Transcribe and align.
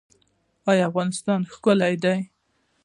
آیا 0.69 0.83
افغانستان 0.91 1.39
ښکلی 1.53 1.95
دی؟ 2.03 2.19